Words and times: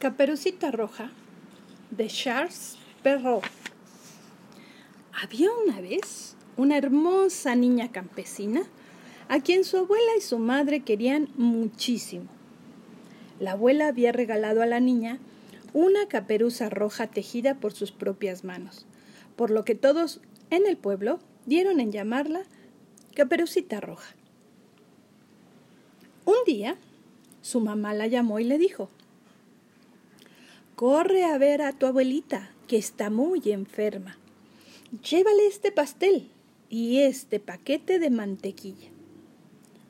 Caperucita 0.00 0.70
Roja 0.70 1.10
de 1.90 2.06
Charles 2.06 2.78
Perrault. 3.02 3.44
Había 5.12 5.50
una 5.62 5.82
vez 5.82 6.36
una 6.56 6.78
hermosa 6.78 7.54
niña 7.54 7.92
campesina 7.92 8.62
a 9.28 9.40
quien 9.40 9.62
su 9.62 9.76
abuela 9.76 10.12
y 10.16 10.22
su 10.22 10.38
madre 10.38 10.80
querían 10.80 11.28
muchísimo. 11.36 12.30
La 13.40 13.52
abuela 13.52 13.88
había 13.88 14.10
regalado 14.10 14.62
a 14.62 14.66
la 14.66 14.80
niña 14.80 15.18
una 15.74 16.08
caperuza 16.08 16.70
roja 16.70 17.08
tejida 17.08 17.56
por 17.56 17.74
sus 17.74 17.92
propias 17.92 18.42
manos, 18.42 18.86
por 19.36 19.50
lo 19.50 19.66
que 19.66 19.74
todos 19.74 20.22
en 20.48 20.66
el 20.66 20.78
pueblo 20.78 21.18
dieron 21.44 21.78
en 21.78 21.92
llamarla 21.92 22.44
Caperucita 23.14 23.82
Roja. 23.82 24.14
Un 26.24 26.36
día, 26.46 26.78
su 27.42 27.60
mamá 27.60 27.92
la 27.92 28.06
llamó 28.06 28.38
y 28.38 28.44
le 28.44 28.56
dijo, 28.56 28.88
Corre 30.80 31.24
a 31.26 31.36
ver 31.36 31.60
a 31.60 31.74
tu 31.74 31.84
abuelita, 31.84 32.48
que 32.66 32.78
está 32.78 33.10
muy 33.10 33.42
enferma. 33.52 34.16
Llévale 35.10 35.46
este 35.46 35.70
pastel 35.70 36.30
y 36.70 37.00
este 37.00 37.38
paquete 37.38 37.98
de 37.98 38.08
mantequilla. 38.08 38.88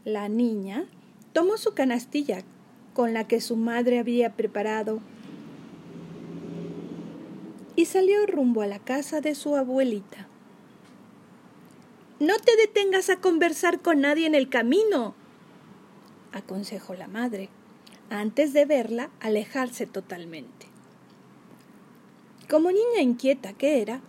La 0.05 0.29
niña 0.29 0.87
tomó 1.33 1.59
su 1.59 1.75
canastilla 1.75 2.43
con 2.93 3.15
la 3.15 3.29
que 3.29 3.41
su 3.41 3.55
madre 3.55 4.01
había 4.01 4.35
preparado 4.35 4.99
y 7.77 7.85
salió 7.85 8.27
rumbo 8.27 8.61
a 8.63 8.67
la 8.67 8.81
casa 8.81 9.21
de 9.21 9.37
su 9.37 9.55
abuelita. 9.55 10.27
No 12.19 12.37
te 12.39 12.57
detengas 12.57 13.11
a 13.11 13.21
conversar 13.21 13.81
con 13.81 14.01
nadie 14.01 14.27
en 14.27 14.35
el 14.35 14.49
camino, 14.49 15.15
aconsejó 16.33 16.95
la 16.95 17.07
madre, 17.07 17.49
antes 18.09 18.53
de 18.53 18.65
verla 18.65 19.11
alejarse 19.21 19.87
totalmente. 19.87 20.70
Como 22.51 22.73
niña 22.73 23.01
inquieta 23.01 23.53
que 23.53 23.81
era, 23.81 24.01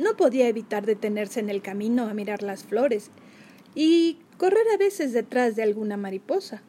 no 0.00 0.16
podía 0.16 0.48
evitar 0.48 0.84
detenerse 0.84 1.38
en 1.38 1.48
el 1.48 1.62
camino 1.62 2.08
a 2.08 2.14
mirar 2.14 2.42
las 2.42 2.64
flores 2.64 3.12
y 3.76 4.18
correr 4.38 4.66
a 4.74 4.76
veces 4.76 5.12
detrás 5.12 5.54
de 5.54 5.62
alguna 5.62 5.96
mariposa. 5.96 6.62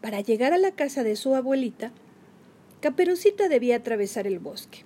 Para 0.00 0.20
llegar 0.20 0.52
a 0.52 0.58
la 0.58 0.70
casa 0.70 1.02
de 1.02 1.16
su 1.16 1.34
abuelita, 1.34 1.90
Caperucita 2.80 3.48
debía 3.48 3.76
atravesar 3.76 4.28
el 4.28 4.38
bosque. 4.38 4.84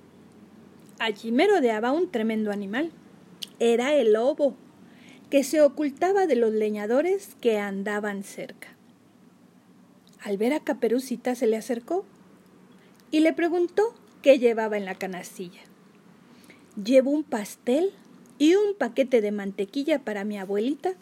Allí 0.99 1.33
merodeaba 1.33 1.93
un 1.93 2.11
tremendo 2.11 2.51
animal. 2.51 2.91
Era 3.59 3.93
el 3.93 4.15
lobo, 4.15 4.55
que 5.29 5.45
se 5.45 5.61
ocultaba 5.61 6.27
de 6.27 6.37
los 6.37 6.55
leñadores 6.55 7.37
que 7.43 7.59
andaban 7.59 8.23
cerca. 8.23 8.69
Al 10.23 10.39
ver 10.39 10.55
a 10.55 10.61
Caperucita 10.61 11.35
se 11.35 11.47
le 11.47 11.59
acercó 11.59 12.07
y 13.11 13.21
le 13.21 13.35
preguntó 13.35 13.93
¿Qué 14.23 14.39
llevaba 14.39 14.77
en 14.77 14.85
la 14.85 14.97
canastilla. 14.97 15.61
Llevo 16.83 17.11
un 17.11 17.25
pastel 17.25 17.93
y 18.39 18.55
un 18.55 18.75
paquete 18.75 19.21
de 19.21 19.33
mantequilla 19.33 20.01
para 20.05 20.25
mi 20.25 20.39
abuelita, 20.39 20.95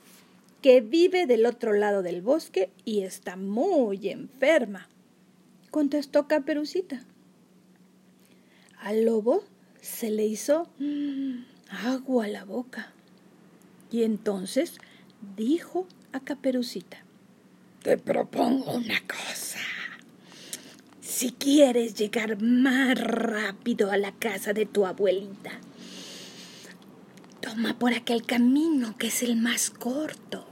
que 0.62 0.80
vive 0.80 1.26
del 1.26 1.46
otro 1.46 1.72
lado 1.72 2.02
del 2.02 2.22
bosque 2.22 2.70
y 2.84 3.02
está 3.02 3.36
muy 3.36 4.08
enferma, 4.08 4.88
contestó 5.70 6.26
Caperucita. 6.26 7.04
Al 8.80 9.04
lobo 9.04 9.44
se 9.80 10.10
le 10.10 10.26
hizo 10.26 10.68
mm, 10.78 11.44
agua 11.86 12.24
a 12.24 12.28
la 12.28 12.44
boca. 12.44 12.92
Y 13.90 14.02
entonces 14.02 14.78
dijo 15.36 15.86
a 16.12 16.20
Caperucita, 16.20 17.04
Te 17.82 17.98
propongo 17.98 18.74
una 18.74 19.00
cosa. 19.06 19.58
Si 21.18 21.32
quieres 21.32 21.96
llegar 21.96 22.40
más 22.40 22.96
rápido 22.96 23.90
a 23.90 23.96
la 23.96 24.12
casa 24.12 24.52
de 24.52 24.66
tu 24.66 24.86
abuelita, 24.86 25.50
toma 27.40 27.76
por 27.76 27.92
aquel 27.92 28.24
camino 28.24 28.96
que 28.96 29.08
es 29.08 29.24
el 29.24 29.34
más 29.34 29.70
corto. 29.70 30.46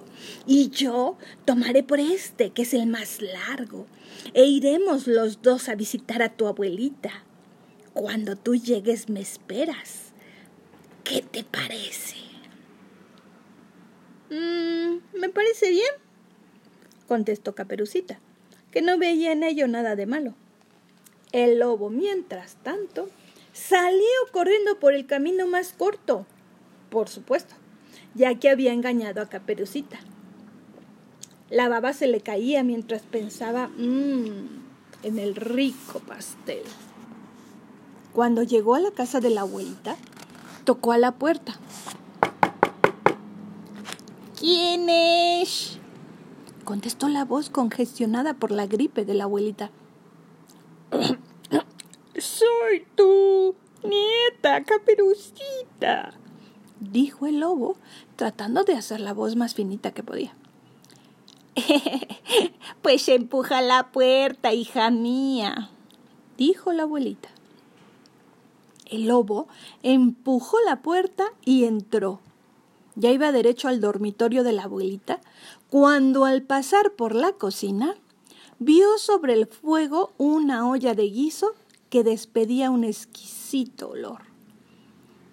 Y 0.44 0.70
yo 0.70 1.18
tomaré 1.44 1.84
por 1.84 2.00
este, 2.00 2.50
que 2.50 2.62
es 2.62 2.74
el 2.74 2.88
más 2.88 3.22
largo, 3.22 3.86
e 4.34 4.46
iremos 4.46 5.06
los 5.06 5.40
dos 5.40 5.68
a 5.68 5.76
visitar 5.76 6.20
a 6.20 6.30
tu 6.30 6.48
abuelita. 6.48 7.12
Cuando 7.94 8.34
tú 8.34 8.56
llegues 8.56 9.08
me 9.08 9.20
esperas. 9.20 10.14
¿Qué 11.04 11.22
te 11.22 11.44
parece? 11.44 12.16
Mm, 14.30 15.16
me 15.16 15.28
parece 15.28 15.70
bien, 15.70 15.92
contestó 17.06 17.54
Caperucita, 17.54 18.18
que 18.72 18.82
no 18.82 18.98
veía 18.98 19.30
en 19.30 19.44
ello 19.44 19.68
nada 19.68 19.94
de 19.94 20.06
malo. 20.06 20.34
El 21.36 21.58
lobo, 21.58 21.90
mientras 21.90 22.54
tanto, 22.62 23.10
salió 23.52 24.00
corriendo 24.32 24.80
por 24.80 24.94
el 24.94 25.04
camino 25.04 25.46
más 25.46 25.74
corto, 25.74 26.24
por 26.88 27.10
supuesto, 27.10 27.54
ya 28.14 28.36
que 28.36 28.48
había 28.48 28.72
engañado 28.72 29.20
a 29.20 29.28
Caperucita. 29.28 29.98
La 31.50 31.68
baba 31.68 31.92
se 31.92 32.06
le 32.06 32.22
caía 32.22 32.62
mientras 32.62 33.02
pensaba 33.02 33.68
mmm, 33.68 34.62
en 35.02 35.18
el 35.18 35.34
rico 35.34 36.00
pastel. 36.00 36.62
Cuando 38.14 38.42
llegó 38.42 38.74
a 38.74 38.80
la 38.80 38.92
casa 38.92 39.20
de 39.20 39.28
la 39.28 39.42
abuelita, 39.42 39.98
tocó 40.64 40.92
a 40.92 40.98
la 40.98 41.12
puerta. 41.12 41.54
¿Quién 44.40 44.88
es? 44.88 45.80
contestó 46.64 47.10
la 47.10 47.26
voz 47.26 47.50
congestionada 47.50 48.32
por 48.32 48.52
la 48.52 48.66
gripe 48.66 49.04
de 49.04 49.12
la 49.12 49.24
abuelita. 49.24 49.70
Soy 52.76 53.54
nieta, 53.82 54.64
caperucita, 54.64 56.12
dijo 56.80 57.26
el 57.26 57.40
lobo, 57.40 57.76
tratando 58.16 58.64
de 58.64 58.74
hacer 58.74 59.00
la 59.00 59.14
voz 59.14 59.36
más 59.36 59.54
finita 59.54 59.92
que 59.92 60.02
podía. 60.02 60.34
pues 62.82 63.08
empuja 63.08 63.62
la 63.62 63.90
puerta, 63.92 64.52
hija 64.52 64.90
mía, 64.90 65.70
dijo 66.36 66.72
la 66.72 66.82
abuelita. 66.82 67.30
El 68.84 69.08
lobo 69.08 69.48
empujó 69.82 70.58
la 70.64 70.82
puerta 70.82 71.24
y 71.44 71.64
entró. 71.64 72.20
Ya 72.94 73.10
iba 73.10 73.32
derecho 73.32 73.68
al 73.68 73.80
dormitorio 73.80 74.42
de 74.42 74.52
la 74.52 74.64
abuelita 74.64 75.20
cuando 75.70 76.24
al 76.24 76.42
pasar 76.42 76.92
por 76.92 77.14
la 77.14 77.32
cocina 77.32 77.94
vio 78.58 78.98
sobre 78.98 79.34
el 79.34 79.46
fuego 79.46 80.12
una 80.18 80.68
olla 80.68 80.94
de 80.94 81.04
guiso 81.04 81.54
que 81.96 82.04
despedía 82.04 82.70
un 82.70 82.84
exquisito 82.84 83.88
olor. 83.88 84.20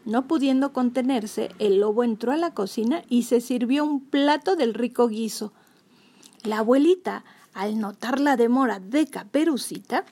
No 0.06 0.30
pudiendo 0.30 0.72
contenerse, 0.72 1.52
el 1.60 1.82
lobo 1.82 2.06
entró 2.06 2.32
a 2.32 2.38
la 2.38 2.54
cocina 2.54 3.04
y 3.10 3.24
se 3.24 3.42
sirvió 3.42 3.84
un 3.84 4.00
plato 4.00 4.56
del 4.56 4.74
rico 4.74 5.10
guiso. 5.10 5.52
La 6.44 6.60
abuelita, 6.60 7.26
al 7.54 7.82
notar 7.82 8.22
la 8.22 8.38
demora 8.38 8.80
de 8.80 9.08
Caperucita 9.08 10.06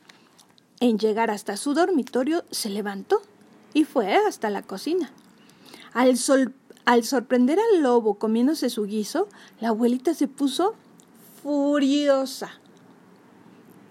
en 0.81 0.99
llegar 0.99 1.31
hasta 1.31 1.55
su 1.55 1.73
dormitorio, 1.73 2.43
se 2.51 2.69
levantó 2.69 3.21
y 3.73 3.85
fue 3.85 4.13
hasta 4.13 4.49
la 4.49 4.61
cocina. 4.61 5.09
Al, 5.93 6.19
al 6.83 7.03
sorprender 7.05 7.59
al 7.59 7.81
lobo 7.81 8.15
comiéndose 8.15 8.69
su 8.69 8.83
guiso, 8.83 9.29
la 9.61 9.69
abuelita 9.69 10.13
se 10.13 10.27
puso 10.27 10.75
furiosa 11.41 12.60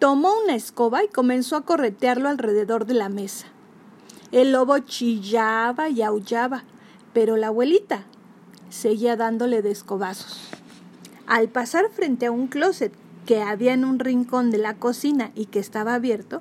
tomó 0.01 0.33
una 0.43 0.55
escoba 0.55 1.05
y 1.05 1.09
comenzó 1.09 1.57
a 1.57 1.67
corretearlo 1.67 2.31
alrededor 2.31 2.87
de 2.87 2.95
la 2.95 3.11
mesa. 3.11 3.47
El 4.33 4.53
lobo 4.53 4.79
chillaba 4.79 5.91
y 5.91 6.01
aullaba, 6.01 6.65
pero 7.13 7.37
la 7.37 7.49
abuelita 7.49 8.05
seguía 8.71 9.17
dándole 9.17 9.61
de 9.61 9.71
escobazos. 9.71 10.49
Al 11.27 11.51
pasar 11.51 11.91
frente 11.91 12.27
a 12.27 12.31
un 12.31 12.47
closet 12.47 12.95
que 13.27 13.43
había 13.43 13.75
en 13.75 13.85
un 13.85 13.99
rincón 13.99 14.51
de 14.51 14.57
la 14.57 14.75
cocina 14.79 15.33
y 15.35 15.47
que 15.47 15.59
estaba 15.59 15.95
abierto, 15.95 16.41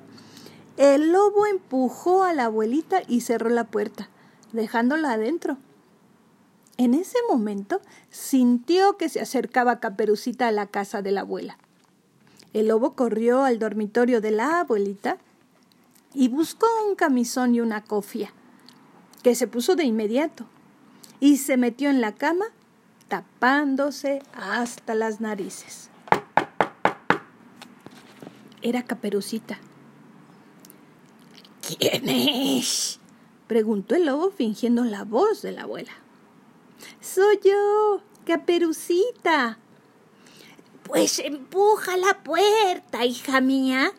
el 0.78 1.12
lobo 1.12 1.44
empujó 1.44 2.24
a 2.24 2.32
la 2.32 2.46
abuelita 2.46 3.02
y 3.06 3.20
cerró 3.20 3.50
la 3.50 3.64
puerta, 3.64 4.08
dejándola 4.52 5.12
adentro. 5.12 5.58
En 6.78 6.94
ese 6.94 7.18
momento 7.28 7.82
sintió 8.08 8.96
que 8.96 9.10
se 9.10 9.20
acercaba 9.20 9.80
Caperucita 9.80 10.48
a 10.48 10.52
la 10.52 10.66
casa 10.66 11.02
de 11.02 11.10
la 11.10 11.20
abuela. 11.20 11.58
El 12.52 12.68
lobo 12.68 12.94
corrió 12.94 13.44
al 13.44 13.58
dormitorio 13.58 14.20
de 14.20 14.32
la 14.32 14.60
abuelita 14.60 15.18
y 16.14 16.28
buscó 16.28 16.66
un 16.88 16.96
camisón 16.96 17.54
y 17.54 17.60
una 17.60 17.84
cofia, 17.84 18.32
que 19.22 19.34
se 19.34 19.46
puso 19.46 19.76
de 19.76 19.84
inmediato, 19.84 20.46
y 21.20 21.36
se 21.36 21.56
metió 21.56 21.90
en 21.90 22.00
la 22.00 22.14
cama 22.14 22.46
tapándose 23.08 24.22
hasta 24.32 24.94
las 24.94 25.20
narices. 25.20 25.90
Era 28.62 28.84
Caperucita. 28.84 29.58
¿Quién 31.78 32.08
es? 32.08 32.98
preguntó 33.46 33.96
el 33.96 34.06
lobo 34.06 34.30
fingiendo 34.30 34.84
la 34.84 35.04
voz 35.04 35.42
de 35.42 35.52
la 35.52 35.62
abuela. 35.62 35.92
Soy 37.00 37.40
yo, 37.44 38.02
Caperucita, 38.24 39.58
pues 40.90 41.20
empuja 41.20 41.96
la 41.96 42.22
puerta, 42.22 43.04
hija 43.04 43.40
mía, 43.40 43.92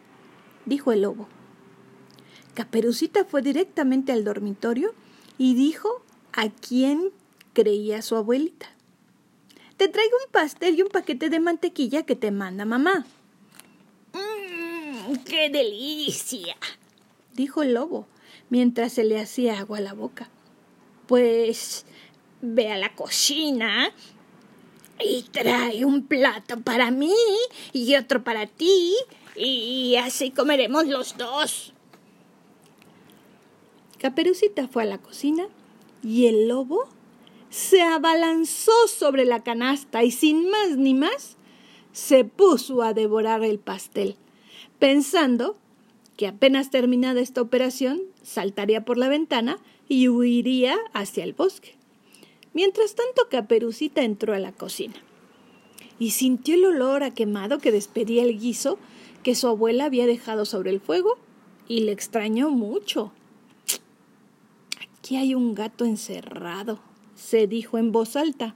dijo 0.66 0.92
el 0.92 1.04
lobo. 1.04 1.28
Caperucita 2.54 3.24
fue 3.24 3.42
directamente 3.42 4.12
al 4.12 4.26
dormitorio 4.26 4.94
y 5.38 5.56
dijo 5.56 6.04
a 6.34 6.50
quién 6.50 7.12
creía 7.54 8.02
su 8.02 8.16
abuelita. 8.16 8.68
Te 9.78 9.88
traigo 9.88 10.16
un 10.26 10.32
pastel 10.32 10.78
y 10.78 10.82
un 10.82 10.90
paquete 10.90 11.30
de 11.30 11.40
mantequilla 11.40 12.04
que 12.04 12.16
te 12.16 12.30
manda 12.30 12.66
mamá. 12.66 13.06
Mmm, 14.14 15.16
¡Qué 15.24 15.50
delicia! 15.50 16.56
dijo 17.34 17.64
el 17.64 17.74
lobo, 17.74 18.06
mientras 18.50 18.94
se 18.94 19.06
le 19.06 19.20
hacía 19.20 19.60
agua 19.60 19.78
a 19.78 19.82
la 19.82 19.94
boca. 19.94 20.30
Pues 21.08 21.86
ve 22.42 22.72
a 22.72 22.78
la 22.78 22.94
cocina 22.96 23.92
y 25.04 25.24
trae 25.24 25.86
un 25.86 26.06
plato 26.06 26.60
para 26.62 26.92
mí 26.92 27.14
y 27.74 27.96
otro 27.96 28.24
para 28.24 28.48
ti 28.48 28.96
y 29.36 29.96
así 29.96 30.32
comeremos 30.32 30.88
los 30.88 31.18
dos. 31.18 31.74
Caperucita 33.98 34.68
fue 34.68 34.84
a 34.84 34.88
la 34.88 34.98
cocina 34.98 35.48
y 36.04 36.26
el 36.26 36.48
lobo 36.48 36.88
se 37.50 37.82
abalanzó 37.82 38.72
sobre 38.88 39.26
la 39.26 39.44
canasta 39.44 40.04
y 40.04 40.12
sin 40.12 40.50
más 40.50 40.78
ni 40.78 40.94
más 40.94 41.38
se 41.92 42.24
puso 42.24 42.82
a 42.82 42.94
devorar 42.94 43.44
el 43.44 43.60
pastel, 43.60 44.16
pensando 44.80 45.58
que 46.18 46.28
apenas 46.28 46.72
terminada 46.72 47.20
esta 47.20 47.42
operación 47.42 48.02
saltaría 48.24 48.86
por 48.86 48.98
la 48.98 49.10
ventana 49.10 49.58
y 49.88 50.08
huiría 50.08 50.78
hacia 50.94 51.24
el 51.24 51.34
bosque. 51.34 51.81
Mientras 52.54 52.96
tanto, 52.96 53.28
Caperucita 53.30 54.04
entró 54.04 54.34
a 54.34 54.40
la 54.40 54.52
cocina 54.52 54.96
y 56.00 56.12
sintió 56.12 56.56
el 56.56 56.66
olor 56.66 57.04
a 57.04 57.14
quemado 57.14 57.60
que 57.60 57.72
despedía 57.72 58.24
el 58.24 58.40
guiso 58.40 58.78
que 59.24 59.36
su 59.36 59.48
abuela 59.48 59.86
había 59.86 60.08
dejado 60.08 60.46
sobre 60.46 60.72
el 60.72 60.80
fuego 60.82 61.18
y 61.68 61.82
le 61.82 61.92
extrañó 61.92 62.50
mucho. 62.50 63.12
Aquí 64.98 65.16
hay 65.16 65.36
un 65.36 65.54
gato 65.54 65.86
encerrado, 65.86 66.80
se 67.16 67.48
dijo 67.48 67.78
en 67.78 67.92
voz 67.92 68.16
alta. 68.16 68.56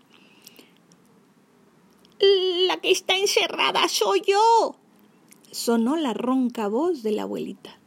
La 2.67 2.77
que 2.77 2.91
está 2.91 3.15
encerrada 3.17 3.87
soy 3.87 4.21
yo, 4.27 4.75
sonó 5.51 5.95
la 5.95 6.13
ronca 6.13 6.67
voz 6.67 7.03
de 7.03 7.11
la 7.11 7.23
abuelita. 7.23 7.79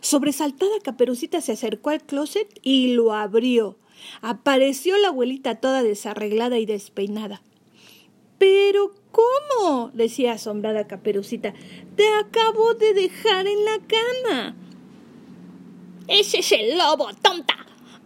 Sobresaltada, 0.00 0.80
Caperucita 0.82 1.40
se 1.40 1.52
acercó 1.52 1.90
al 1.90 2.02
closet 2.02 2.48
y 2.62 2.94
lo 2.94 3.12
abrió. 3.12 3.76
Apareció 4.20 4.96
la 4.98 5.08
abuelita 5.08 5.56
toda 5.56 5.82
desarreglada 5.82 6.58
y 6.58 6.66
despeinada. 6.66 7.42
Pero 8.38 8.92
¿cómo? 9.10 9.90
decía 9.94 10.32
asombrada 10.32 10.86
Caperucita. 10.86 11.54
Te 11.96 12.08
acabo 12.20 12.74
de 12.74 12.94
dejar 12.94 13.46
en 13.46 13.64
la 13.64 13.78
cama. 13.86 14.56
Ese 16.08 16.40
es 16.40 16.52
el 16.52 16.76
lobo, 16.76 17.08
tonta. 17.22 17.54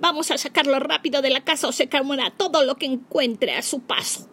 Vamos 0.01 0.31
a 0.31 0.39
sacarlo 0.39 0.79
rápido 0.79 1.23
de 1.23 1.31
la 1.31 1.43
casa 1.43 1.67
o 1.67 1.73
se 1.73 1.89
calmará 1.89 2.31
todo 2.31 2.65
lo 2.65 2.77
que 2.77 2.87
encuentre 2.87 3.55
a 3.55 3.63
su 3.63 3.81
paso. 3.81 4.29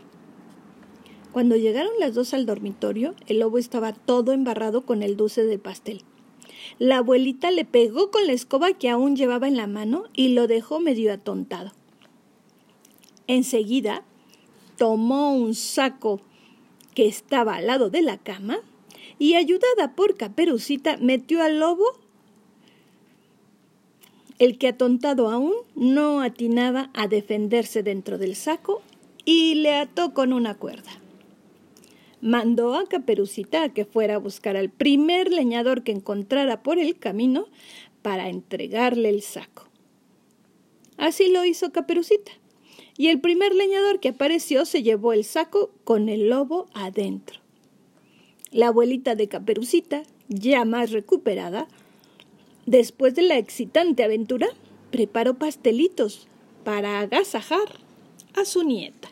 Cuando 1.32 1.56
llegaron 1.56 1.92
las 2.00 2.14
dos 2.14 2.34
al 2.34 2.46
dormitorio, 2.46 3.16
el 3.28 3.40
lobo 3.40 3.58
estaba 3.58 3.94
todo 3.94 4.32
embarrado 4.32 4.86
con 4.86 5.02
el 5.02 5.18
dulce 5.18 5.44
del 5.44 5.60
pastel. 5.60 6.04
La 6.80 6.98
abuelita 6.98 7.52
le 7.52 7.66
pegó 7.66 8.12
con 8.12 8.28
la 8.28 8.34
escoba 8.34 8.74
que 8.74 8.90
aún 8.90 9.16
llevaba 9.16 9.48
en 9.48 9.58
la 9.58 9.68
mano 9.68 10.06
y 10.14 10.30
lo 10.30 10.48
dejó 10.48 10.80
medio 10.80 11.14
atontado. 11.14 11.72
Enseguida 13.28 14.04
tomó 14.78 15.34
un 15.34 15.56
saco 15.56 16.22
que 16.94 17.08
estaba 17.08 17.56
al 17.56 17.68
lado 17.68 17.90
de 17.90 18.02
la 18.02 18.18
cama 18.18 18.60
y 19.20 19.36
ayudada 19.36 19.96
por 19.96 20.18
Caperucita 20.18 20.98
metió 20.98 21.42
al 21.42 21.60
lobo, 21.60 21.86
el 24.38 24.58
que 24.58 24.68
atontado 24.68 25.30
aún 25.30 25.54
no 25.76 26.22
atinaba 26.22 26.90
a 26.94 27.08
defenderse 27.08 27.84
dentro 27.84 28.18
del 28.18 28.36
saco 28.36 28.82
y 29.24 29.56
le 29.56 29.76
ató 29.76 30.14
con 30.14 30.34
una 30.34 30.56
cuerda 30.56 30.92
mandó 32.22 32.76
a 32.76 32.86
Caperucita 32.88 33.64
a 33.64 33.70
que 33.70 33.86
fuera 33.86 34.16
a 34.16 34.20
buscar 34.20 34.58
al 34.58 34.70
primer 34.70 35.32
leñador 35.32 35.84
que 35.84 35.92
encontrara 35.92 36.64
por 36.64 36.80
el 36.80 36.98
camino 36.98 37.48
para 38.02 38.30
entregarle 38.30 39.10
el 39.10 39.22
saco. 39.22 39.68
Así 40.98 41.30
lo 41.30 41.44
hizo 41.44 41.72
Caperucita, 41.72 42.32
y 42.98 43.08
el 43.08 43.20
primer 43.20 43.54
leñador 43.54 44.00
que 44.00 44.10
apareció 44.10 44.66
se 44.66 44.84
llevó 44.84 45.14
el 45.14 45.26
saco 45.26 45.72
con 45.84 46.10
el 46.10 46.30
lobo 46.30 46.68
adentro. 46.74 47.40
La 48.52 48.68
abuelita 48.68 49.16
de 49.16 49.28
Caperucita, 49.28 50.04
ya 50.30 50.64
más 50.64 50.92
recuperada, 50.92 51.68
después 52.66 53.16
de 53.16 53.24
la 53.24 53.38
excitante 53.38 54.04
aventura, 54.04 54.48
preparó 54.92 55.34
pastelitos 55.34 56.28
para 56.64 57.00
agasajar 57.00 57.80
a 58.34 58.46
su 58.46 58.64
nieta. 58.64 59.10